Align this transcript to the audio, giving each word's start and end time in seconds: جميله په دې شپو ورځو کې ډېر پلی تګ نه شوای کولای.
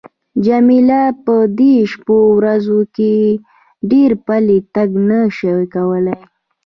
جميله 0.45 1.01
په 1.25 1.35
دې 1.59 1.75
شپو 1.91 2.17
ورځو 2.37 2.79
کې 2.95 3.13
ډېر 3.91 4.11
پلی 4.25 4.57
تګ 4.75 4.89
نه 5.09 5.19
شوای 5.37 5.65
کولای. 5.75 6.21